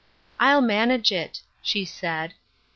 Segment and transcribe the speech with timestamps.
[0.39, 2.33] "I'll manage it," she said.